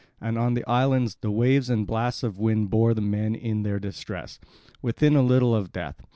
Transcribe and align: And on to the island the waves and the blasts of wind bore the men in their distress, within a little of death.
And 0.19 0.35
on 0.35 0.55
to 0.55 0.61
the 0.61 0.67
island 0.67 1.15
the 1.21 1.29
waves 1.29 1.69
and 1.69 1.83
the 1.83 1.85
blasts 1.85 2.23
of 2.23 2.39
wind 2.39 2.71
bore 2.71 2.95
the 2.95 3.01
men 3.01 3.35
in 3.35 3.61
their 3.61 3.77
distress, 3.79 4.39
within 4.81 5.15
a 5.15 5.21
little 5.21 5.53
of 5.53 5.71
death. 5.71 6.01